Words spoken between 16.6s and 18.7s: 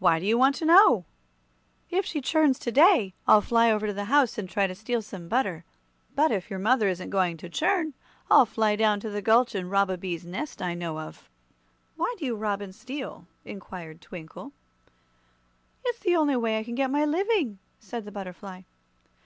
can get my living," said the butterfly.